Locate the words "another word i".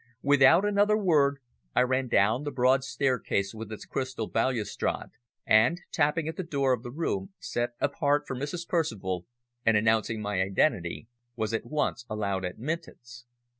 0.65-1.81